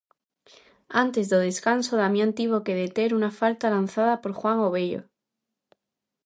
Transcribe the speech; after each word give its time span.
Antes 1.03 1.25
do 1.31 1.39
descanso 1.47 1.93
Damián 2.01 2.31
tivo 2.39 2.63
que 2.65 2.77
deter 2.81 3.09
unha 3.17 3.31
falta 3.39 3.73
lanzada 3.75 4.13
por 4.21 4.31
Juan 4.39 4.57
o 4.67 4.69
Bello. 4.75 5.01